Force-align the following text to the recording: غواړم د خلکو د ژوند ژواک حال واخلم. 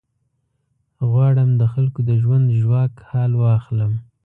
غواړم 1.09 1.49
د 1.61 1.63
خلکو 1.73 1.99
د 2.09 2.11
ژوند 2.23 2.45
ژواک 2.59 2.93
حال 3.09 3.31
واخلم. 3.37 3.93